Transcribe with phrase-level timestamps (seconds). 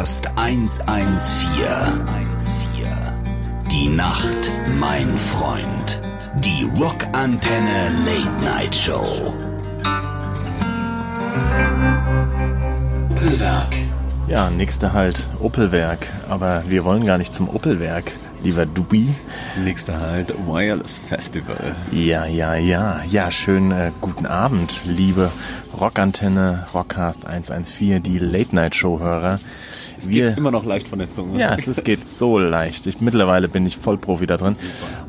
[0.00, 1.60] Rockcast 114.
[3.70, 6.00] Die Nacht, mein Freund.
[6.36, 9.34] Die Rockantenne Late Night Show.
[13.10, 13.74] Opelwerk.
[14.26, 16.06] Ja, nächster Halt, Opelwerk.
[16.30, 18.12] Aber wir wollen gar nicht zum Opelwerk,
[18.42, 19.14] lieber Dubi.
[19.62, 21.76] Nächster Halt, Wireless Festival.
[21.92, 23.02] Ja, ja, ja.
[23.06, 25.30] Ja, schönen äh, guten Abend, liebe
[25.78, 29.40] Rockantenne, Rockcast 114, die Late-Night-Show-Hörer.
[30.00, 31.38] Es geht immer noch leicht von der Zunge.
[31.38, 32.86] Ja, es, es geht so leicht.
[32.86, 34.56] Ich, mittlerweile bin ich Vollprofi da drin.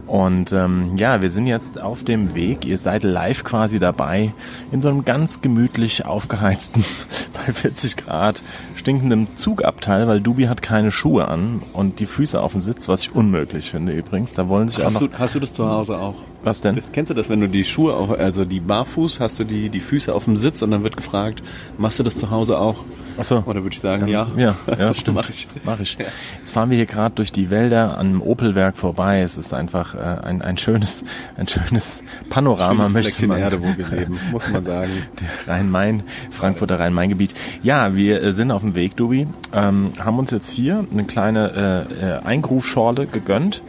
[0.08, 2.66] Und ähm, ja, wir sind jetzt auf dem Weg.
[2.66, 4.34] Ihr seid live quasi dabei
[4.72, 6.84] in so einem ganz gemütlich aufgeheizten,
[7.34, 8.44] bei 40 Grad
[8.76, 13.02] stinkendem Zugabteil, weil Dubi hat keine Schuhe an und die Füße auf dem Sitz, was
[13.02, 14.34] ich unmöglich finde übrigens.
[14.34, 15.20] Da wollen sich Hast auch du, noch...
[15.20, 16.16] hast du das zu Hause auch?
[16.44, 16.76] Was denn?
[16.76, 19.70] Das, kennst du das, wenn du die Schuhe auf, also die barfuß, hast du die,
[19.70, 21.44] die Füße auf dem Sitz und dann wird gefragt,
[21.78, 22.84] machst du das zu Hause auch?
[23.18, 23.44] Ach so.
[23.46, 24.28] Oder würde ich sagen, ja.
[24.36, 25.18] Ja, ja stimmt.
[25.18, 25.48] Mach ich.
[25.64, 25.98] Mach ich.
[26.40, 29.22] Jetzt fahren wir hier gerade durch die Wälder an dem Opelwerk vorbei.
[29.22, 31.04] Es ist einfach äh, ein, ein schönes,
[31.38, 33.40] ein schönes Panorama, Schönes möchte man.
[33.40, 34.92] Erde, wo wir leben, muss man sagen.
[35.48, 37.34] Der Rhein-Main, Frankfurter Rhein-Main-Gebiet.
[37.62, 39.28] Ja, wir äh, sind auf dem Weg, Dubi.
[39.54, 43.62] Ähm, haben uns jetzt hier eine kleine äh, äh, Eingrufschorle gegönnt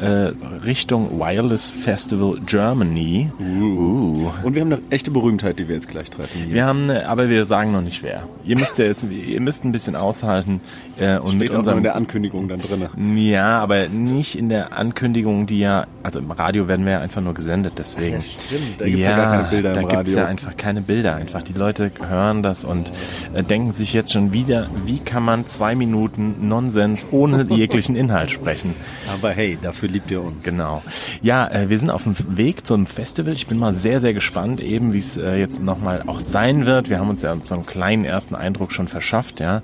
[0.00, 0.32] äh,
[0.64, 3.30] Richtung Wireless Festival Germany.
[3.40, 4.30] Uh.
[4.42, 6.40] Und wir haben eine echte Berühmtheit, die wir jetzt gleich treffen.
[6.42, 6.52] Jetzt.
[6.52, 8.22] Wir haben, aber wir sagen noch nicht wer.
[8.44, 10.60] Ihr müsst ja jetzt, ihr müsst ein bisschen aushalten
[10.98, 13.16] äh, und mit Steht auch noch unserem in der Ankündigung dann drin.
[13.16, 17.20] ja, aber nicht in der Ankündigung, die ja, also im Radio werden wir ja einfach
[17.22, 18.22] nur gesendet, deswegen.
[18.22, 20.18] stimmt, da gibt's ja gar keine Bilder da im gibt's Radio.
[20.18, 22.92] ja einfach keine Bilder, einfach die Leute hören das und
[23.34, 28.30] äh, denken sich jetzt schon wieder, wie kann man zwei Minuten Nonsens ohne jeglichen Inhalt
[28.30, 28.74] sprechen.
[29.12, 30.44] Aber hey, dafür liebt ihr uns.
[30.44, 30.82] Genau.
[31.22, 33.32] Ja, äh, wir sind auf dem Weg zum Festival.
[33.32, 36.88] Ich bin mal sehr, sehr gespannt, eben wie es äh, jetzt nochmal auch sein wird.
[36.88, 39.62] Wir haben uns ja so einen kleinen ersten Eindruck schon verschafft, ja.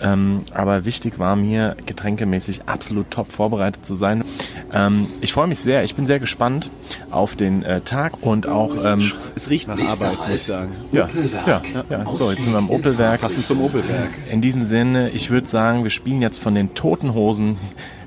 [0.00, 4.24] Ähm, aber wichtig war mir, getränkemäßig absolut top vorbereitet zu sein.
[4.72, 5.84] Ähm, ich freue mich sehr.
[5.84, 6.70] Ich bin sehr gespannt
[7.10, 10.72] auf den äh, Tag und auch ähm, Es riecht nach Arbeit, muss ich sagen.
[10.92, 11.08] ja,
[11.46, 12.12] ja, ja.
[12.12, 13.20] So, jetzt sind wir am Opelwerk.
[13.20, 14.10] Passend zum Opelwerk.
[14.30, 17.56] In diesem Sinne, ich würde sagen, wir spielen jetzt von den Toten Hosen.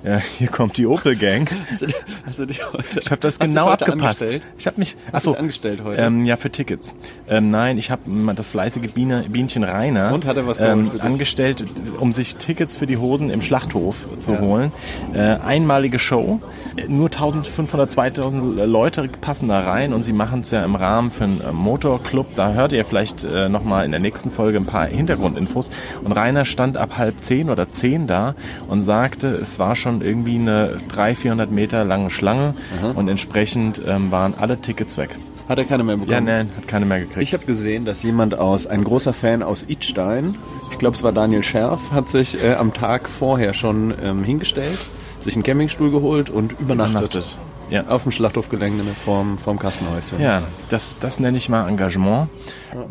[0.04, 1.50] Äh, hier kommt die Opel Gang.
[1.70, 1.88] Hast du,
[2.26, 4.22] hast du dich heute, Ich habe das genau abgepasst.
[4.22, 4.44] Angestellt?
[4.58, 6.02] Ich habe mich Hast achso, angestellt heute?
[6.02, 6.96] Ähm, ja, für Tickets.
[7.28, 8.02] Ähm, nein, ich habe
[8.36, 11.66] das fleißige Biene, Bienchen Rainer Und hat er was ähm, angestellt,
[12.00, 14.72] um sich Tickets für die Hosen im Schlachthof zu holen.
[15.14, 16.40] Äh, einmalige Show.
[16.88, 21.26] Nur 1500, 2000 Leute passen da rein und sie machen es ja im Rahmen für
[21.26, 22.36] einen äh, Motorclub.
[22.36, 25.72] Da hört ihr vielleicht äh, nochmal in der nächsten Folge ein paar Hintergrundinfos.
[26.04, 28.36] Und Rainer stand ab halb zehn oder zehn da
[28.68, 32.56] und sagte, es war schon irgendwie eine 300, 400 Meter lange Schlange
[32.96, 35.18] und entsprechend ähm, waren alle Tickets weg.
[35.48, 36.12] Hat er keine mehr bekommen?
[36.12, 37.24] Ja, nein, hat keine mehr gekriegt.
[37.24, 40.38] Ich habe gesehen, dass jemand aus, ein großer Fan aus Idstein,
[40.70, 44.78] ich glaube es war Daniel Scherf, hat sich äh, am Tag vorher schon ähm, hingestellt,
[45.20, 47.16] sich einen Campingstuhl geholt und übernachtet.
[47.16, 47.38] Übernachtet.
[47.70, 47.86] Ja.
[47.88, 50.20] Auf dem Schlachthofgelände vorm, vorm Kassenhäuschen.
[50.20, 52.30] Ja, das, das nenne ich mal Engagement,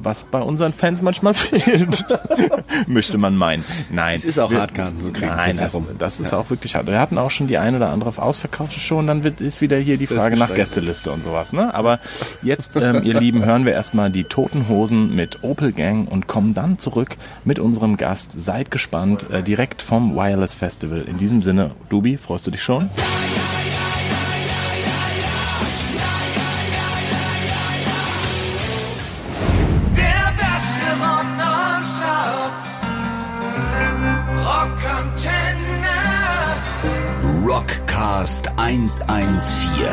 [0.02, 2.04] was bei unseren Fans manchmal fehlt.
[2.86, 3.64] Möchte man meinen.
[3.90, 4.16] Nein.
[4.16, 5.28] Es ist auch wir- hart, Karten zu kriegen.
[5.28, 5.86] Nein, das, Herum.
[5.98, 6.86] das ist auch wirklich hart.
[6.86, 9.60] Wir hatten auch schon die eine oder andere auf ausverkaufte Show und dann wird, ist
[9.60, 10.54] wieder hier die Frage nach.
[10.54, 11.52] Gästeliste und sowas.
[11.52, 11.74] Ne?
[11.74, 11.98] Aber
[12.42, 16.54] jetzt, ähm, ihr Lieben, hören wir erstmal die Toten Hosen mit Opel Gang und kommen
[16.54, 18.32] dann zurück mit unserem Gast.
[18.40, 21.02] Seid gespannt, äh, direkt vom Wireless Festival.
[21.02, 22.90] In diesem Sinne, Dubi, freust du dich schon?
[38.28, 39.88] Rockcast 114.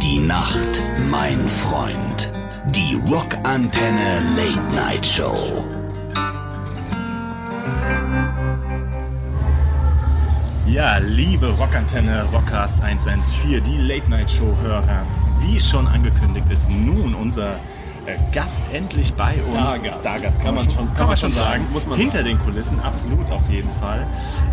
[0.00, 2.32] Die Nacht, mein Freund.
[2.66, 5.34] Die Rockantenne Late Night Show.
[10.68, 15.04] Ja, liebe Rockantenne, Rockcast 114, die Late Night Show Hörer.
[15.40, 17.58] Wie schon angekündigt ist nun unser
[18.32, 19.54] Gast endlich bei uns.
[19.54, 20.00] Stargast.
[20.00, 21.66] Stargast kann man schon, kann man schon sagen.
[21.72, 24.06] muss man Hinter den Kulissen, absolut auf jeden Fall.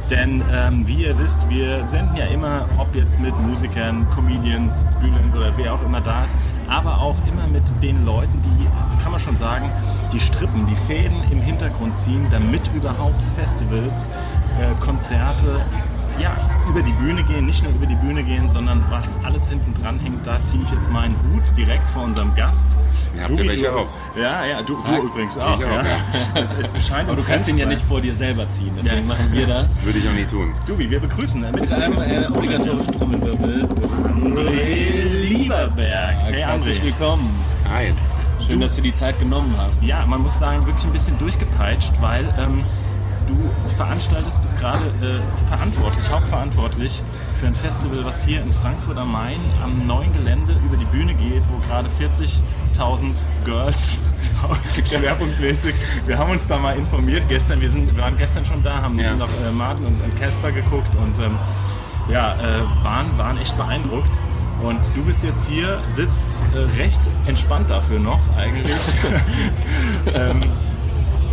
[0.10, 5.34] Denn ähm, wie ihr wisst, wir senden ja immer, ob jetzt mit Musikern, Comedians, Bühnen
[5.36, 6.34] oder wer auch immer da ist,
[6.68, 8.68] aber auch immer mit den Leuten, die,
[9.02, 9.69] kann man schon sagen,
[10.12, 14.10] die Strippen, die Fäden im Hintergrund ziehen, damit überhaupt Festivals,
[14.60, 15.62] äh, Konzerte
[16.19, 16.35] ja,
[16.69, 20.00] über die Bühne gehen, nicht nur über die Bühne gehen, sondern was alles hinten dran
[20.00, 22.65] hängt, da ziehe ich jetzt meinen Hut direkt vor unserem Gast.
[23.15, 23.88] Ja, habt ihr welche auch?
[24.15, 25.56] Ja, ja, du, du übrigens auch.
[25.56, 25.83] Auch, ja.
[25.83, 25.97] ja.
[26.35, 29.15] Es, es scheint Aber du kannst ihn ja nicht vor dir selber ziehen, deswegen Ja.
[29.15, 29.67] machen wir das.
[29.83, 30.53] Würde ich auch nie tun.
[30.67, 33.61] Dubi, wir begrüßen äh, mit Mit einem äh, obligatorischen Trommelwirbel.
[34.15, 36.15] André Lieberberg.
[36.23, 37.29] Hey Herzlich willkommen.
[37.65, 37.95] Nein.
[38.45, 39.81] Schön, dass du die Zeit genommen hast.
[39.81, 42.63] Ja, man muss sagen, wirklich ein bisschen durchgepeitscht, weil ähm,
[43.27, 43.36] du
[43.77, 47.01] veranstaltest, bist gerade äh, verantwortlich, hauptverantwortlich
[47.39, 51.13] für ein Festival, was hier in Frankfurt am Main am neuen Gelände über die Bühne
[51.13, 53.13] geht, wo gerade 40.000
[53.44, 53.98] Girls
[54.86, 55.75] schwerpunktmäßig.
[56.06, 57.62] Wir haben uns da mal informiert gestern.
[57.62, 59.16] Wir, sind, wir waren gestern schon da, haben Ja.
[59.16, 61.38] noch äh, Martin und Casper geguckt und ähm,
[62.10, 64.12] ja, äh, waren, waren echt beeindruckt.
[64.62, 66.12] Und du bist jetzt hier, sitzt
[66.54, 68.71] äh, recht entspannt dafür noch eigentlich.
[70.13, 70.42] ähm,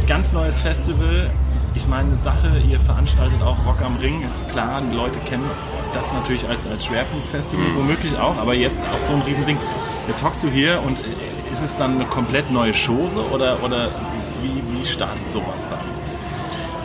[0.07, 1.31] ganz neues Festival.
[1.75, 5.49] Ich meine, eine Sache, ihr veranstaltet auch Rock am Ring, ist klar, die Leute kennen
[5.95, 9.59] das natürlich als, als Schwerpunktfestival, womöglich auch, aber jetzt auch so ein Riesending.
[10.09, 13.89] Jetzt hockst du hier und äh, ist es dann eine komplett neue Chose oder, oder
[14.43, 15.81] wie, wie startet sowas dann?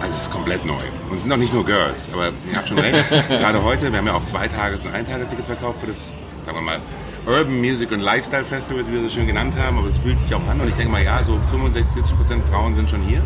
[0.02, 0.84] Also es ist komplett neu.
[1.10, 3.10] Und es sind auch nicht nur Girls, aber ihr habt schon recht.
[3.28, 6.14] Gerade heute, wir haben ja auch zwei Tages- und Eintagestickets verkauft für das,
[6.46, 6.80] sagen wir mal,
[7.28, 9.78] Urban Music und Lifestyle Festival, wie wir so schön genannt haben.
[9.78, 10.62] Aber es fühlt sich auch an.
[10.62, 13.22] Und ich denke mal, ja, so 65, 70 Prozent Frauen sind schon hier.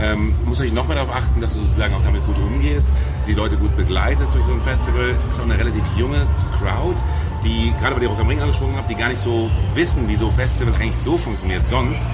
[0.00, 3.26] Ähm, muss natürlich noch mehr darauf achten, dass du sozusagen auch damit gut umgehst, dass
[3.26, 5.14] die Leute gut begleitest durch so ein Festival.
[5.30, 6.26] ist auch eine relativ junge
[6.58, 6.96] Crowd,
[7.44, 10.16] die, gerade bei die Rock am Ring angesprochen habe, die gar nicht so wissen, wie
[10.16, 12.06] so Festival eigentlich so funktioniert sonst.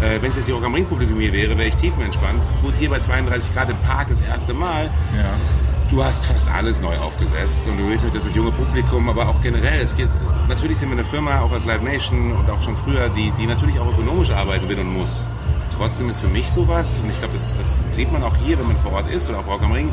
[0.00, 2.42] Äh, Wenn es jetzt die Rock am Ring Publikum hier wäre, wäre ich tiefenentspannt.
[2.62, 4.90] Gut, hier bei 32 Grad im Park das erste Mal.
[5.16, 5.69] Ja.
[5.90, 9.42] Du hast fast alles neu aufgesetzt und du willst natürlich das junge Publikum, aber auch
[9.42, 9.82] generell.
[9.82, 10.08] Es geht,
[10.48, 13.46] natürlich sind wir eine Firma, auch als Live Nation und auch schon früher, die, die
[13.46, 15.28] natürlich auch ökonomisch arbeiten will und muss.
[15.76, 18.68] Trotzdem ist für mich sowas, und ich glaube, das, das sieht man auch hier, wenn
[18.68, 19.90] man vor Ort ist oder auch Rock am Ring,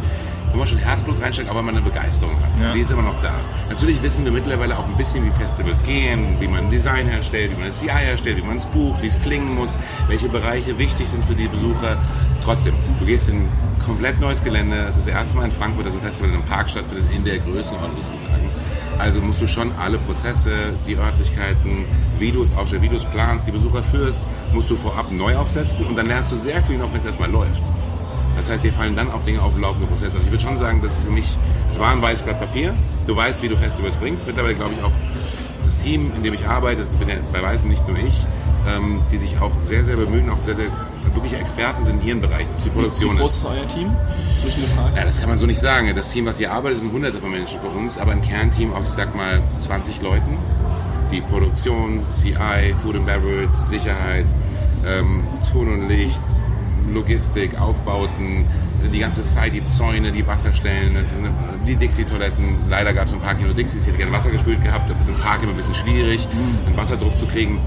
[0.57, 2.49] wo man schon Herzblut reinsteckt, aber man eine Begeisterung hat.
[2.59, 2.73] Ja.
[2.73, 3.31] Die ist immer noch da.
[3.69, 7.51] Natürlich wissen wir mittlerweile auch ein bisschen, wie Festivals gehen, wie man ein Design herstellt,
[7.51, 9.77] wie man das CI herstellt, wie man es bucht, wie es klingen muss,
[10.07, 11.95] welche Bereiche wichtig sind für die Besucher.
[12.43, 13.49] Trotzdem, du gehst in ein
[13.85, 14.77] komplett neues Gelände.
[14.89, 17.23] Es ist das erste Mal in Frankfurt, dass ein Festival in einem Park stattfindet, in
[17.23, 18.49] der Größenordnung sozusagen.
[18.97, 21.85] Also musst du schon alle Prozesse, die Örtlichkeiten,
[22.17, 24.21] wie du es aufstellst, wie du es planst, die Besucher führst,
[24.53, 27.29] musst du vorab neu aufsetzen und dann lernst du sehr viel noch, wenn es erstmal
[27.29, 27.61] läuft.
[28.37, 30.13] Das heißt, dir fallen dann auch Dinge auf im laufenden Prozess.
[30.13, 31.37] Also ich würde schon sagen, das ist für mich,
[31.69, 32.73] es war ein weißes Blatt Papier.
[33.07, 34.27] Du weißt, wie du Festivals bringst.
[34.27, 34.91] Mittlerweile glaube ich auch
[35.65, 38.25] das Team, in dem ich arbeite, das bin ja bei weitem nicht nur ich,
[38.67, 40.67] ähm, die sich auch sehr, sehr bemühen, auch sehr, sehr
[41.13, 43.37] wirkliche Experten sind in ihren Bereichen, ob die Produktion Wie groß ist.
[43.39, 43.91] ist euer Team?
[44.95, 45.91] Ja, das kann man so nicht sagen.
[45.95, 48.89] Das Team, was hier arbeitet, sind hunderte von Menschen für uns, aber ein Kernteam aus,
[48.89, 50.37] ich sag mal, 20 Leuten.
[51.11, 54.25] Die Produktion, CI, Food and Beverage, Sicherheit,
[54.85, 56.21] ähm, Ton und Licht,
[56.93, 58.45] Logistik, Aufbauten,
[58.93, 61.31] die ganze Zeit, die Zäune, die Wasserstellen, das ist eine,
[61.65, 62.69] die Dixie-Toiletten.
[62.69, 64.99] Leider gab es im Park hier nur Dixies, ich hätte gerne Wasser gespült gehabt, das
[65.01, 66.27] ist im Park immer ein bisschen schwierig,
[66.67, 67.59] den Wasserdruck zu kriegen.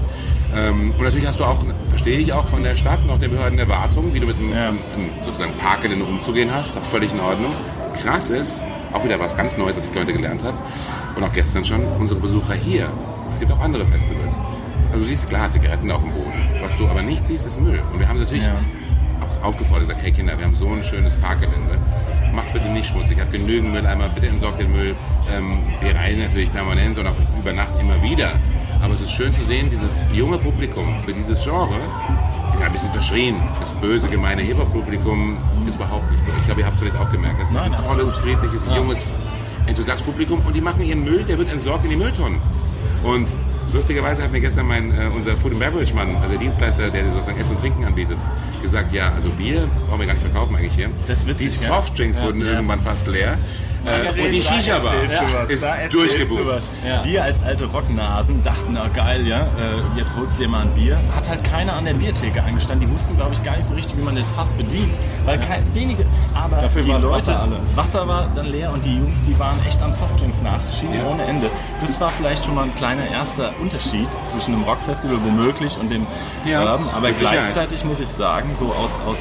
[0.55, 3.31] Ähm, und natürlich hast du auch, verstehe ich auch von der Stadt und auch den
[3.31, 4.67] Behörden Erwartungen, wie du mit einem, Ja.
[4.69, 4.79] einem
[5.23, 7.51] sozusagen Parkgelände umzugehen hast, auch völlig in Ordnung.
[8.01, 8.63] Krass ist,
[8.93, 10.57] auch wieder was ganz Neues, was ich heute gelernt habe,
[11.15, 12.89] und auch gestern schon, unsere Besucher hier.
[13.33, 14.39] Es gibt auch andere Festivals.
[14.91, 16.33] Also du siehst klar Zigaretten auf dem Boden.
[16.61, 17.81] Was du aber nicht siehst, ist Müll.
[17.93, 18.55] Und wir haben natürlich Ja.
[19.43, 21.77] Aufgefordert, gesagt, hey Kinder, wir haben so ein schönes Parkgelände.
[22.33, 24.95] Macht bitte nicht schmutzig, habt genügend Mülleimer, bitte entsorgt den Müll.
[25.35, 28.33] Ähm, wir reinigen natürlich permanent und auch über Nacht immer wieder.
[28.81, 31.75] Aber es ist schön zu sehen, dieses junge Publikum für dieses Genre,
[32.59, 33.35] ja, ein bisschen verschrien.
[33.59, 36.31] Das böse, gemeine Hip-Hop-Publikum ist überhaupt nicht so.
[36.39, 37.41] Ich glaube, ihr habt es vielleicht auch gemerkt.
[37.41, 38.39] Es ist Nein, ein tolles, absolut.
[38.39, 39.05] friedliches, junges,
[39.67, 42.39] enthusiastisches Publikum und die machen ihren Müll, der wird entsorgt in die Mülltonnen.
[43.03, 43.27] Und
[43.73, 47.11] lustigerweise hat mir gestern mein, äh, unser Food and Beverage Mann, also der Dienstleister, der
[47.11, 48.17] sozusagen Essen und Trinken anbietet,
[48.61, 50.89] gesagt, ja, also Bier brauchen wir gar nicht verkaufen eigentlich hier.
[51.07, 51.67] Das ist die witzig, ja.
[51.75, 52.53] Softdrinks wurden Ja.
[52.53, 53.37] irgendwann fast leer.
[53.83, 54.93] Äh, und die Shisha-Bar
[55.49, 56.61] ist durchgebucht.
[57.03, 60.71] Wir als alte Rocknasen dachten, na geil, ja, äh, jetzt holst du dir mal ein
[60.75, 60.99] Bier.
[61.15, 62.87] Hat halt keiner an der Biertheke eingestanden.
[62.87, 64.93] Die wussten, glaube ich, gar nicht so richtig, wie man das Fass bedient.
[65.25, 67.55] Weil kein, wenige, aber Dafür die Leute, Wasser alle.
[67.65, 71.05] das Wasser war dann leer und die Jungs, die waren echt am Softdrinks nachschieben Ja.
[71.07, 71.49] ohne Ende.
[71.81, 76.05] Das war vielleicht schon mal ein kleiner erster Unterschied zwischen einem Rockfestival womöglich und dem
[76.45, 76.89] Ja, Urban.
[76.89, 79.17] Aber gleichzeitig muss ich sagen, so aus, aus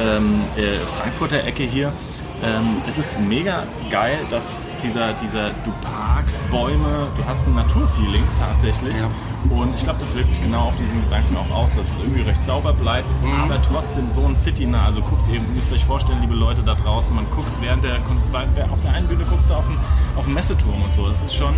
[0.00, 1.92] ähm, äh, Frankfurter Ecke hier,
[2.42, 4.44] ähm, es ist mega geil, dass
[4.82, 8.94] dieser, dieser, du Park, Bäume, du hast ein Naturfeeling tatsächlich.
[8.96, 9.10] Ja.
[9.50, 12.22] Und ich glaube, das wirkt sich genau auf diesen Gedanken auch aus, dass es irgendwie
[12.22, 13.42] recht sauber bleibt, Mhm.
[13.42, 14.84] aber trotzdem so ein City-nah.
[14.86, 17.96] Also guckt eben, müsst ihr euch vorstellen, liebe Leute da draußen, man guckt während der,
[18.70, 19.78] auf der einen Bühne guckst du auf den,
[20.16, 21.08] auf den Messeturm und so.
[21.08, 21.54] Das ist schon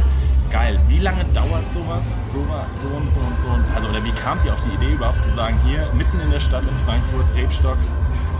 [0.50, 0.80] geil.
[0.88, 2.04] Wie lange dauert sowas?
[2.32, 2.40] So,
[2.80, 3.48] so und so und so.
[3.74, 6.40] Also, oder wie kamt ihr auf die Idee überhaupt zu sagen, hier mitten in der
[6.40, 7.78] Stadt in Frankfurt, Rebstock,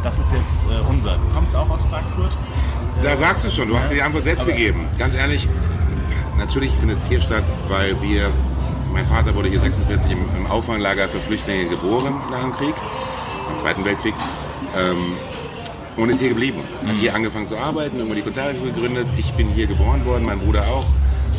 [0.03, 1.17] das ist jetzt äh, unser.
[1.17, 2.33] Du kommst auch aus Frankfurt?
[3.03, 4.87] Da sagst du schon, du hast dir die Antwort selbst gegeben.
[4.99, 5.49] Ganz ehrlich,
[6.37, 8.31] natürlich findet es hier statt, weil wir,
[8.93, 12.75] mein Vater wurde hier 46 im, im Auffanglager für Flüchtlinge geboren nach dem Krieg,
[13.51, 14.15] im Zweiten Weltkrieg.
[14.77, 15.15] Ähm,
[15.97, 16.63] und ist hier geblieben.
[16.87, 19.07] Hat hier angefangen zu arbeiten, irgendwann die Konzernagentur gegründet.
[19.17, 20.87] Ich bin hier geboren worden, mein Bruder auch.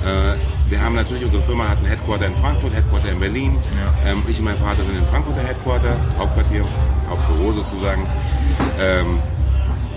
[0.05, 0.35] Äh,
[0.71, 3.57] wir haben natürlich, unsere Firma hat ein Headquarter in Frankfurt, Headquarter in Berlin.
[4.05, 6.63] Ähm, ich und mein Vater sind im Frankfurter Headquarter, Hauptquartier,
[7.09, 8.07] Hauptbüro sozusagen.
[8.79, 9.19] Ähm,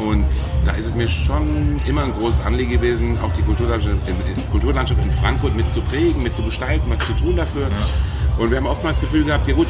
[0.01, 0.27] Und
[0.65, 5.55] da ist es mir schon immer ein großes Anliegen gewesen, auch die Kulturlandschaft, in Frankfurt
[5.55, 7.69] mit zu prägen, mit zu gestalten, was zu tun dafür.
[8.37, 9.69] Und wir haben oftmals das Gefühl gehabt, ja gut,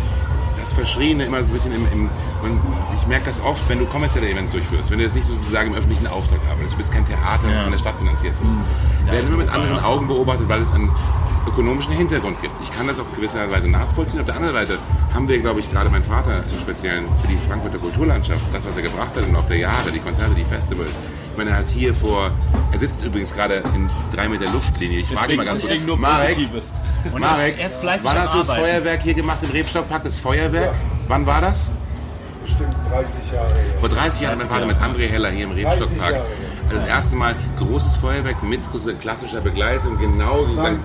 [0.64, 2.10] das Verschrien immer ein bisschen im, im
[2.42, 2.60] und
[2.98, 5.74] ich merke das oft, wenn du kommerzielle Events durchführst, wenn du jetzt nicht sozusagen im
[5.74, 9.36] öffentlichen Auftrag arbeitest, du bist kein Theater, das von der Stadt finanziert wird, werden immer
[9.36, 10.90] mit anderen Augen beobachtet, weil es einen
[11.46, 12.54] ökonomischen Hintergrund gibt.
[12.62, 14.20] Ich kann das auf gewisse Weise nachvollziehen.
[14.20, 14.78] Auf der anderen Seite
[15.12, 18.76] haben wir, glaube ich, gerade mein Vater im Speziellen für die Frankfurter Kulturlandschaft, das, was
[18.76, 20.92] er gebracht hat im Laufe der Jahre, die Konzerte, die Festivals.
[21.32, 22.30] Ich meine, er hat hier vor,
[22.72, 25.00] er sitzt übrigens gerade in drei Meter Luftlinie.
[25.00, 26.64] Ich frage ihn mal ganz kurz, Marek, Positives.
[27.18, 28.66] Marek, er ist fleißig wann hast du das Arbeiten.
[28.66, 30.04] Feuerwerk hier gemacht im Rebstockpark?
[30.04, 30.74] Das Feuerwerk?
[31.08, 31.72] Wann war das?
[32.42, 33.80] Bestimmt 30 Jahre her.
[33.80, 36.26] Vor 30 Jahren mein Vater mit André Heller hier im Rebstockpark 30 Jahre,
[36.68, 38.60] also das erste Mal großes Feuerwerk mit
[39.00, 40.80] klassischer Begleitung, genau sozusagen Nein,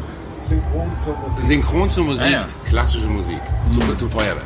[0.47, 1.43] synchron zur Musik.
[1.45, 2.45] synchron zur Musik, Ja, ja.
[2.67, 4.45] klassische Musik, zum, zum Feuerwerk.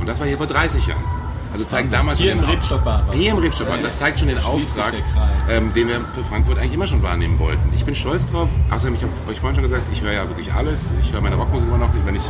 [0.00, 1.04] Und das war hier vor 30 Jahren.
[1.52, 3.14] Also zeigt damals Hier schon im den- Rebstockbad.
[3.14, 3.84] Hier im Rebstockbad.
[3.84, 4.92] Das zeigt schon den Auftrag,
[5.50, 7.70] ähm, den wir für Frankfurt eigentlich immer schon wahrnehmen wollten.
[7.74, 8.50] Ich bin stolz drauf.
[8.70, 10.92] Außerdem, ich habe euch vorhin schon gesagt, ich höre ja wirklich alles.
[11.00, 11.90] Ich höre meine Rockmusik immer noch.
[12.04, 12.22] Wenn ich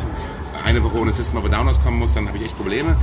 [0.68, 2.96] eine Woche ohne System of a Down auskommen muss, dann habe ich echt Probleme.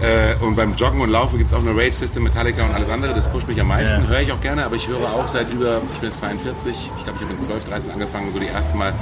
[0.00, 2.88] Äh, und beim Joggen und Laufen gibt es auch nur Rage System, Metallica und alles
[2.88, 3.14] andere.
[3.14, 4.02] Das pusht mich am meisten.
[4.02, 4.08] Ja.
[4.08, 7.04] Höre ich auch gerne, aber ich höre auch seit über, ich bin jetzt 42, ich
[7.04, 8.94] glaube, ich habe mit 12, 13 angefangen, so die erste Mal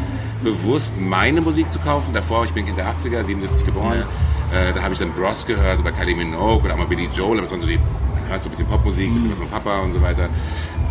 [0.43, 2.13] bewusst meine Musik zu kaufen.
[2.13, 4.05] Davor, ich bin Kind der 80er, 77 geboren.
[4.53, 7.41] Äh, da habe ich dann Bros gehört oder Kylie Minogue oder auch mal Billy Joel.
[7.41, 9.81] Das waren so die, man hört so ein bisschen Popmusik, ein bisschen was von Papa
[9.81, 10.29] und so weiter.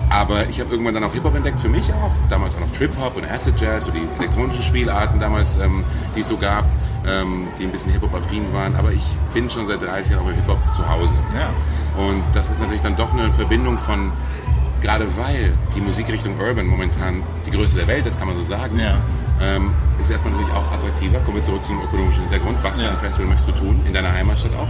[0.10, 2.12] Aber ich habe irgendwann dann auch Hip-Hop entdeckt, für mich auch.
[2.30, 5.84] Damals auch noch Trip-Hop und Acid Jazz, so die elektronischen Spielarten damals, ähm,
[6.16, 6.66] die es so gab,
[7.08, 8.76] ähm, die ein bisschen Hip-Hop-affin waren.
[8.76, 11.14] Aber ich bin schon seit 30 Jahren auch mit Hip-Hop zu Hause.
[11.34, 11.50] Ja.
[12.02, 14.12] Und das ist natürlich dann doch eine Verbindung von,
[14.82, 18.80] gerade weil die Musikrichtung Urban momentan die größte der Welt ist, kann man so sagen,
[18.80, 18.98] Ja.
[19.42, 21.20] ähm, ist erstmal natürlich auch attraktiver.
[21.20, 22.58] Kommen wir zurück zum ökonomischen Hintergrund.
[22.62, 23.82] Was für ein Festival möchtest du tun?
[23.88, 24.68] In deiner Heimatstadt auch?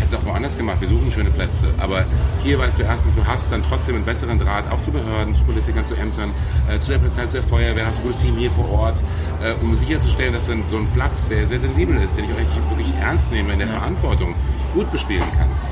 [0.00, 0.80] Ich hätte es auch woanders gemacht.
[0.80, 1.74] Wir suchen schöne Plätze.
[1.76, 2.06] Aber
[2.42, 5.44] hier weißt du erstens, du hast dann trotzdem einen besseren Draht, auch zu Behörden, zu
[5.44, 6.30] Politikern, zu Ämtern,
[6.70, 9.04] äh, zu der Polizei, zu der Feuerwehr, hast ein gutes Team hier vor Ort,
[9.42, 12.70] äh, um sicherzustellen, dass dann so ein Platz, der sehr sensibel ist, den ich echt
[12.70, 14.34] wirklich ernst nehme in der Verantwortung,
[14.72, 15.64] gut bespielen kannst.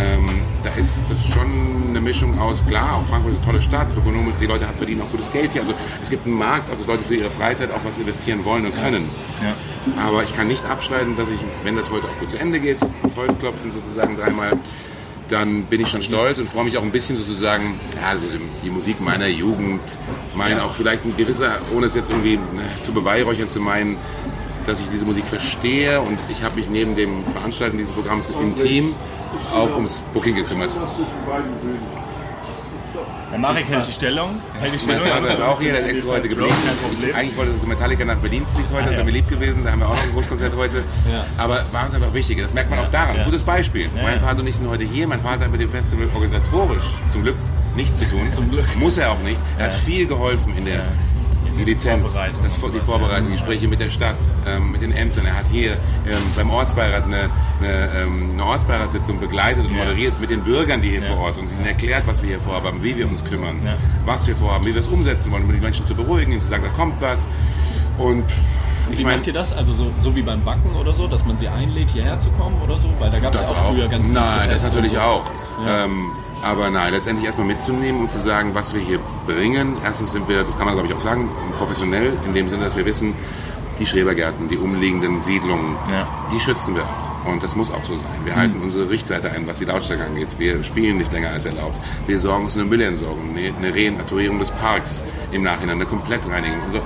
[0.00, 0.26] Ähm,
[0.62, 4.34] da ist das schon eine Mischung aus, klar, auch Frankfurt ist eine tolle Stadt, ökonomisch,
[4.40, 5.62] die Leute verdienen auch gutes Geld hier.
[5.62, 8.66] Also es gibt einen Markt, auf das Leute für ihre Freizeit auch was investieren wollen
[8.66, 9.10] und können.
[9.42, 10.02] Ja.
[10.02, 12.78] Aber ich kann nicht abschneiden, dass ich, wenn das heute auch gut zu Ende geht,
[13.02, 14.52] auf Holz klopfen sozusagen dreimal,
[15.28, 18.26] dann bin ich schon stolz und freue mich auch ein bisschen sozusagen, ja, also
[18.64, 19.80] die Musik meiner Jugend,
[20.34, 23.96] mein auch vielleicht ein gewisser, ohne es jetzt irgendwie ne, zu beweihräuchern zu meinen,
[24.66, 28.56] dass ich diese Musik verstehe und ich habe mich neben dem Veranstalten dieses Programms im
[28.56, 28.94] Team
[29.54, 30.70] auch ums Booking gekümmert.
[33.30, 34.40] Der Marek hält die Stellung.
[34.58, 35.06] Hält die Mein Stellung.
[35.06, 36.52] Vater ist auch hier, der ist extra heute geblieben.
[37.00, 39.70] Ich, eigentlich wollte es Metallica nach Berlin fliegt heute, das wäre mir lieb gewesen, da
[39.70, 40.82] haben wir auch noch ein Großkonzert heute.
[41.38, 43.16] Aber war uns einfach wichtig, das merkt man auch daran.
[43.18, 43.24] Ja.
[43.24, 43.88] Gutes Beispiel.
[43.94, 44.20] Mein.
[44.20, 47.36] Vater und ich sind heute hier, mein Vater hat mit dem Festival organisatorisch zum Glück
[47.76, 48.32] nichts zu tun.
[48.32, 48.66] Zum Glück.
[48.76, 49.40] Muss er auch nicht.
[49.58, 50.82] Er hat viel geholfen in der
[51.64, 55.26] die Lizenz, Vorbereitung das, und die Vorbereitung, Gespräche mit der Stadt, ähm, mit den Ämtern.
[55.26, 55.72] Er hat hier
[56.06, 57.28] ähm, beim Ortsbeirat eine,
[57.60, 61.50] eine, ähm, eine Ortsbeiratssitzung begleitet und moderiert mit den Bürgern, die hier vor Ort und
[61.50, 63.74] ihnen erklärt, was wir hier vorhaben, wie wir uns kümmern, Ja.
[64.04, 66.48] was wir vorhaben, wie wir es umsetzen wollen, um die Menschen zu beruhigen, ihnen zu
[66.48, 67.26] sagen, da kommt was.
[67.98, 68.24] Und
[68.88, 69.52] Wie ich meine, macht ihr das?
[69.52, 72.56] Also so, so wie beim Wacken oder so, dass man sie einlädt, hierher zu kommen
[72.62, 72.88] oder so?
[72.98, 73.56] Weil da gab es ja auch.
[73.66, 74.98] auch früher ganz viel Nein, das und natürlich so.
[75.00, 75.24] auch.
[75.66, 75.84] Ja.
[75.84, 76.06] Ähm,
[76.42, 79.76] aber nein, letztendlich erstmal mitzunehmen und zu sagen, was wir hier bringen.
[79.84, 81.28] Erstens sind wir, das kann man glaube ich auch sagen,
[81.58, 83.14] professionell, in dem Sinne, dass wir wissen,
[83.78, 86.06] die Schrebergärten, die umliegenden Siedlungen, Ja.
[86.32, 87.10] die schützen wir auch.
[87.30, 88.10] Und das muss auch so sein.
[88.24, 90.28] Wir halten unsere Richtwerte ein, was die Lautstärke angeht.
[90.38, 91.78] Wir spielen nicht länger als erlaubt.
[92.06, 96.62] Wir sorgen uns eine Müllentsorgung, eine, eine Renaturierung des Parks im Nachhinein, eine Komplettreinigung.
[96.64, 96.80] Also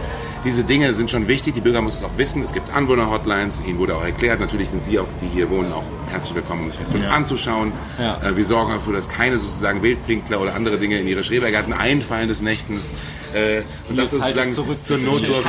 [0.45, 1.55] diese Dinge sind schon wichtig.
[1.55, 2.43] Die Bürger müssen es auch wissen.
[2.43, 3.63] Es gibt Anwohner-Hotlines.
[3.67, 4.41] Ihnen wurde auch erklärt.
[4.41, 7.11] Natürlich sind Sie auch, die hier wohnen, auch herzlich willkommen, um das Festival Ja.
[7.13, 7.73] anzuschauen.
[7.99, 8.21] Ja.
[8.23, 12.29] Äh, wir sorgen dafür, dass keine sozusagen Wildpinkler oder andere Dinge in ihre Schrebergärten einfallen
[12.29, 12.95] des Nächtens.
[13.33, 14.99] Äh, und das halt sozusagen zurück, zur.
[14.99, 15.45] Notdurft.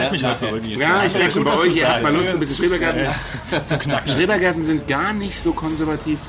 [0.79, 2.13] Ja, ich merke schon bei euch, ihr habt mal.
[2.15, 3.01] Lust, ein bisschen Schrebergärten
[3.67, 4.09] zu knacken.
[4.11, 6.19] Schrebergärten sind gar nicht so konservativ,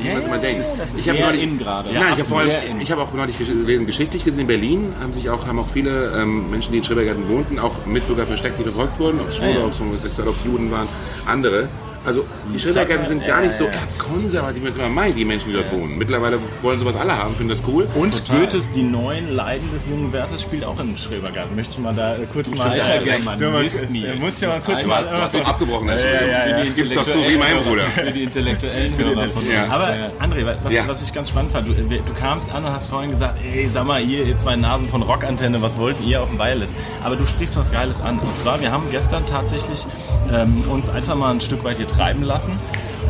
[0.00, 0.64] äh, wie man es immer denkt.
[0.96, 1.46] Ich habe neulich.
[1.46, 5.28] Nein, ich habe vorhin, ich habe auch neulich gelesen, geschichtlich gesehen, in Berlin haben sich
[5.30, 8.98] auch, haben auch viele ähm, Menschen, die in Schrebergärten wohnten, auch Mitbürger versteckt, die verfolgt
[9.00, 10.86] wurden, ob es Schwule, ob es Homosexuelle, ob es Juden waren,
[11.26, 11.68] andere.
[12.04, 15.48] Also die Schrebergärten sind gar nicht so erzkonservativ, wie man es immer meint, die Menschen,
[15.48, 15.96] die dort wohnen.
[15.96, 17.88] Mittlerweile wollen sowas alle haben, finden das cool.
[17.94, 21.56] Und Goethes Die neuen Leiden des jungen Werthers spielt auch im Schrebergarten.
[21.56, 22.68] Möchte ich mal da äh, kurz mal...
[22.68, 23.82] alter Nils.
[23.82, 25.02] äh, Muss ich mal kurz Alter, mal...
[25.04, 26.28] Du hast doch abgebrochen, Entschuldigung.
[26.28, 26.64] ja, ja.
[26.74, 27.84] Gib's doch zu, wie mein Bruder.
[27.84, 29.52] Für die intellektuellen Hörer von uns.
[29.52, 29.68] Ja.
[29.70, 30.82] Aber André, was, Ja.
[30.86, 33.70] was ich ganz spannend fand, du, äh, du kamst an und hast vorhin gesagt, ey,
[33.72, 36.70] sag mal, ihr, ihr zwei Nasen von Rockantenne, was wollt ihr auf dem Wireless?
[37.02, 38.18] Aber du sprichst was Geiles an.
[38.18, 39.84] Und zwar, wir haben gestern tatsächlich
[40.32, 42.58] ähm, uns einfach mal ein Stück weit hier treiben lassen.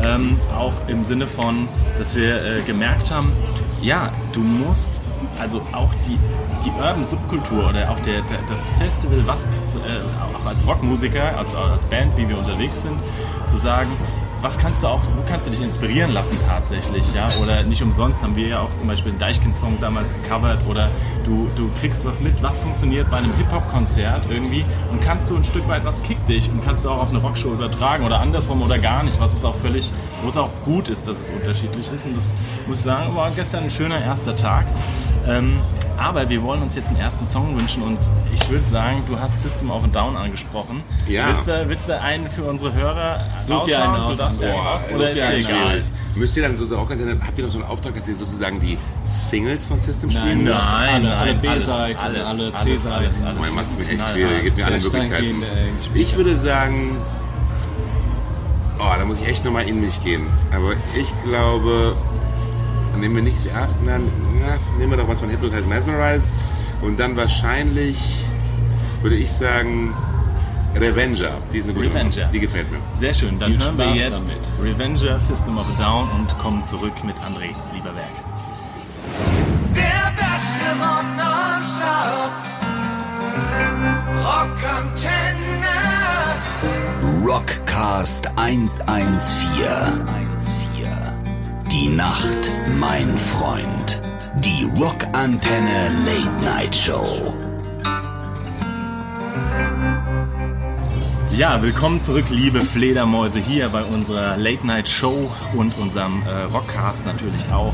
[0.03, 3.31] Ähm, auch im Sinne von, dass wir äh, gemerkt haben,
[3.81, 5.01] ja, du musst,
[5.39, 6.17] also auch die,
[6.63, 9.45] die Urban-Subkultur oder auch der, der, das Festival, was äh,
[10.21, 12.97] auch als Rockmusiker, als, als Band, wie wir unterwegs sind,
[13.47, 13.91] zu sagen,
[14.45, 17.27] was kannst du auch, wo kannst du dich inspirieren lassen tatsächlich, ja?
[17.41, 20.91] Oder nicht umsonst haben wir ja auch zum Beispiel einen Deichkind-Song damals gecovert oder
[21.23, 25.43] du, du kriegst was mit, was funktioniert bei einem Hip-Hop-Konzert irgendwie und kannst du ein
[25.43, 28.61] Stück weit, was kickt dich und kannst du auch auf eine Rockshow übertragen oder andersrum
[28.61, 31.91] oder gar nicht, was ist auch völlig, wo es auch gut ist, dass es unterschiedlich
[31.91, 32.35] ist und das
[32.67, 34.67] muss ich sagen, war gestern ein schöner erster Tag.
[35.27, 35.57] Ähm,
[35.97, 37.99] aber wir wollen uns jetzt einen ersten Song wünschen und
[38.33, 40.83] ich würde sagen, du hast System of a Down angesprochen.
[41.07, 41.35] Ja.
[41.35, 44.81] Willst du, willst du einen für unsere Hörer Such dir einen aus, einen Boah, aus,
[44.81, 45.83] such oder ist dir einen egal?
[46.15, 48.59] Müsst ihr dann so auch ganz, habt ihr noch so einen Auftrag, dass ihr sozusagen
[48.59, 50.67] die Singles von System spielen Nein, müsst?
[50.71, 52.93] Nein, alle, B-Seiten, alles, alle C-Seiten.
[52.93, 53.51] alles, alles.
[53.51, 55.43] macht es mir echt schwierig, gibt mir alle Möglichkeiten.
[55.93, 56.95] Ich würde sagen,
[58.79, 60.27] oh, da muss ich echt nochmal in mich gehen.
[60.53, 61.95] Aber ich glaube,
[62.95, 64.03] nehmen wir nicht das erste, dann
[64.39, 66.31] na, nehmen wir doch was von Hypnotize Mesmerize.
[66.81, 67.97] Und dann wahrscheinlich,
[69.01, 69.93] würde ich sagen,
[70.75, 71.37] Revenger.
[71.53, 72.09] Die ist eine gute Revenger.
[72.09, 72.31] Nummer.
[72.33, 72.79] Die gefällt mir.
[72.99, 74.37] Sehr schön, dann Viel hören wir Spaß jetzt damit.
[74.61, 78.11] Revenger, System of a Down und kommen zurück mit André Lieberberg.
[79.75, 82.33] Der beste Rock nonstop.
[84.25, 85.75] Rockantenne.
[87.25, 90.05] Rockcast 114.
[91.75, 94.01] Die Nacht, mein Freund.
[94.37, 97.33] Die Rockantenne Late Night Show.
[101.35, 107.05] Ja, willkommen zurück, liebe Fledermäuse, hier bei unserer Late Night Show und unserem äh, Rockcast
[107.05, 107.73] natürlich auch.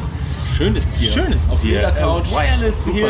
[0.62, 1.12] Schön ist hier.
[1.12, 1.72] Schön ist es Auf hier.
[1.72, 2.28] jeder Couch.
[2.28, 2.94] Äh, Wireless Super.
[2.96, 3.10] hier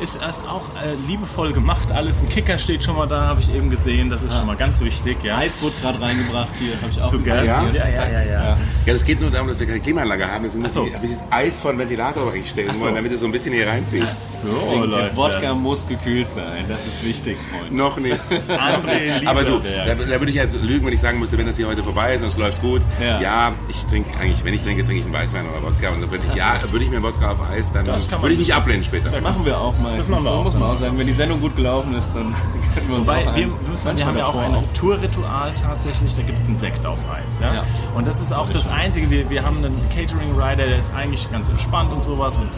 [0.00, 1.92] äh, ist, ist auch äh, liebevoll gemacht.
[1.92, 4.10] Alles ein Kicker steht schon mal da, habe ich eben gesehen.
[4.10, 5.18] Das ist schon mal ganz wichtig.
[5.22, 5.38] Ja.
[5.38, 7.46] Eis wurde gerade reingebracht hier, habe ich auch Zu gesehen.
[7.46, 7.74] Gast.
[7.74, 8.58] Ja, ja, ja, ja.
[8.84, 10.42] Ja, das geht nur darum, dass wir keine Klimaanlage haben.
[10.42, 10.86] Deswegen muss Ach so.
[10.88, 12.80] ich, hab ich das Eis von Ventilator einstellen Ach so.
[12.80, 14.08] wollen, damit es so ein bisschen hier reinzieht.
[14.42, 15.56] So, Deswegen, der läuft Wodka das.
[15.56, 17.76] muss gekühlt sein, das ist wichtig, Freunde.
[17.76, 18.20] Noch nicht.
[18.48, 21.56] André Aber du, da, da würde ich jetzt lügen, wenn ich sagen müsste, wenn das
[21.56, 22.82] hier heute vorbei ist und es läuft gut.
[23.00, 23.20] Ja.
[23.20, 25.90] Ja, ich trinke eigentlich, wenn ich trinke, trinke ich einen Weißwein oder Wodka.
[25.90, 28.38] Und dann würde ich, ja, würde ich mir Wodka auf Eis, dann Das würde ich
[28.38, 29.10] mich ablehnen später.
[29.10, 29.96] Das machen wir auch mal.
[29.96, 30.44] Das machen wir auch.
[30.44, 30.98] muss man auch sagen.
[30.98, 32.34] Wenn die Sendung gut gelaufen ist, dann
[32.74, 35.52] können wir uns Wobei, auch wir, ein- müssen, wir manchmal haben ja auch ein Tourritual
[35.62, 37.38] tatsächlich, da gibt es einen Sekt auf Eis.
[37.40, 37.54] Ja?
[37.54, 37.64] Ja.
[37.94, 41.48] Und das ist auch das Einzige, wir, wir haben einen Catering-Rider, der ist eigentlich ganz
[41.48, 42.36] entspannt und sowas.
[42.38, 42.48] Und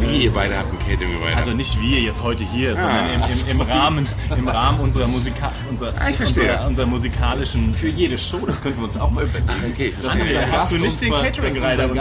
[0.00, 1.36] Wie ihr beide habt ein Catering weiter.
[1.36, 5.50] Also nicht wir jetzt heute hier, sondern im, im, im, Rahmen, im Rahmen unserer, Musika
[5.70, 6.44] unserer, Ah, ich verstehe.
[6.52, 7.74] unserer, unserer musikalischen...
[7.74, 9.48] Für jede Show, das könnten wir uns auch mal überlegen.
[9.72, 10.36] okay, Dass verstehe.
[10.38, 12.00] unser Hast Gast du nicht den Catering-Reiter uns?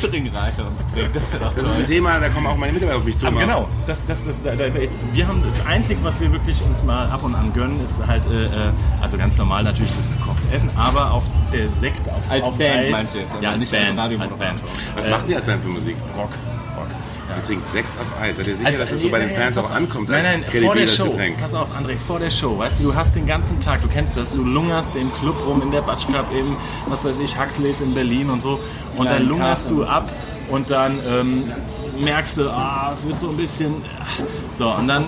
[0.00, 1.16] Catering-Reiter uns bringt.
[1.16, 1.86] Das wäre doch Das ist ein.
[1.86, 3.26] Thema, da kommen auch meine Mitarbeiter auf mich zu.
[3.26, 4.64] Aber genau, das, das, das, da, da,
[5.12, 8.22] wir haben das Einzige, was wir wirklich uns mal ab und an gönnen, ist halt,
[8.30, 8.70] äh, äh,
[9.02, 11.22] also ganz normal natürlich das gekochte Essen, aber auch
[11.52, 12.90] der Sekt auf, Als auf Band Eis.
[12.92, 14.34] meinst du jetzt, Ja, als nicht als Band, als.
[14.36, 14.60] Band.
[14.96, 15.96] Was Äh, macht ihr als Band für Musik?
[16.16, 16.30] Rock.
[17.36, 18.36] Ihr trinkt Sekt auf Eis.
[18.36, 20.62] Seid ihr sicher, Also, dass es so bei den Fans auch ankommt Nein, als nein,
[20.64, 21.10] vor der Show.
[21.10, 21.38] Getränk?
[21.40, 22.58] Pass auf, André, vor der Show.
[22.58, 25.62] Weißt du, du hast den ganzen Tag, du kennst das, du lungerst im Club rum,
[25.62, 26.56] in der Batsch Cup eben,
[26.88, 28.58] was weiß ich, Huxleys in Berlin und so.
[28.96, 30.10] Und dann lungerst du ab
[30.48, 31.52] und dann ähm,
[32.00, 33.74] merkst du, ah, es wird so ein bisschen.
[33.98, 34.22] ah.
[34.58, 35.04] So, und dann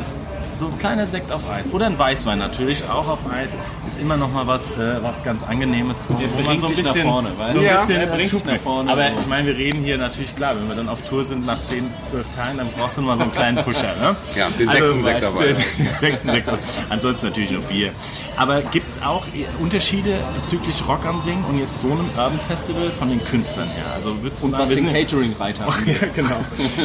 [0.59, 1.73] so ein kleiner Sekt auf Eis.
[1.73, 3.51] Oder ein Weißwein natürlich, auch auf Eis.
[3.89, 5.97] Ist immer noch mal was, äh, was ganz Angenehmes.
[6.09, 8.01] wo- Der wo man so ein dich nach bisschen- vorne, weißt so ein Ja, bisschen
[8.01, 8.91] der bringt nach vorne.
[8.93, 11.59] Aber ich meine, wir reden hier natürlich klar, wenn wir dann auf Tour sind nach
[11.69, 13.95] 10, 12 Teilen, dann brauchst du mal so einen kleinen Pusher.
[14.01, 14.17] Ne?
[14.37, 15.47] Ja, den sechsten Sekt weißt du, dabei.
[15.79, 16.59] den sechsten Sekt dabei.
[16.89, 17.93] Ansonsten natürlich noch Bier.
[18.39, 19.27] Aber gibt es auch
[19.61, 23.85] Unterschiede bezüglich Rock am Ring und jetzt so einem Urban Festival von den Künstlern her?
[23.95, 26.15] Also würdest du Und was den Catering-Reiter ja, angeht.
[26.15, 26.37] genau.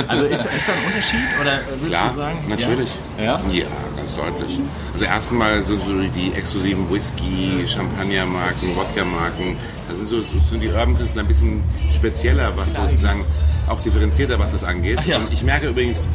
[0.07, 2.37] Also ist, ist da ein Unterschied oder würdest Klar, du sagen?
[2.47, 2.89] natürlich.
[3.17, 3.41] Ja?
[3.51, 4.59] Ja, ganz deutlich.
[4.93, 9.55] Also erstmal so, so die exklusiven Whisky, Champagnermarken, Wodka-Marken.
[9.87, 11.63] Das sind so das sind die Urban-Künstler ein bisschen
[11.93, 13.25] spezieller, was sozusagen
[13.69, 14.97] auch differenzierter, was das angeht.
[14.99, 15.17] Ach ja.
[15.17, 16.09] Und ich merke übrigens,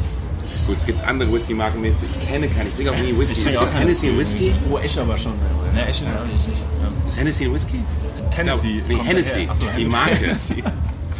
[0.69, 3.49] gut, es gibt andere Whisky-Marken, die ich kenne keine, ich trinke auch nie Whisky.
[3.49, 4.53] Ich auch Ist Hennessy ein Whisky?
[4.71, 5.33] Oh, ich aber schon.
[5.73, 6.01] Ne, echt?
[6.01, 6.59] Ja, ich nicht.
[6.59, 7.09] Ja.
[7.09, 7.83] Ist Hennessy ein Whisky?
[8.33, 8.83] Tennessee.
[8.87, 9.85] Nee, kommt Hennessy, so, die.
[9.85, 10.15] Marke.
[10.15, 10.63] Hennessy.